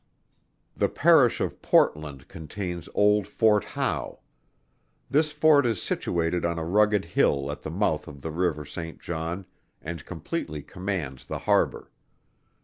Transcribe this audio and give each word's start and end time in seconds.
The 0.75 0.89
Parish 0.89 1.39
of 1.39 1.61
Portland 1.61 2.27
contains 2.27 2.89
old 2.95 3.27
Fort 3.27 3.63
Howe. 3.63 4.17
This 5.11 5.31
Fort 5.31 5.63
is 5.63 5.79
situated 5.79 6.43
on 6.43 6.57
a 6.57 6.65
rugged 6.65 7.05
hill 7.05 7.51
at 7.51 7.61
the 7.61 7.69
mouth 7.69 8.07
of 8.07 8.21
the 8.21 8.31
river 8.31 8.65
Saint 8.65 8.99
John, 8.99 9.45
and 9.79 10.03
completely 10.03 10.63
commands 10.63 11.25
the 11.25 11.37
harbour. 11.37 11.91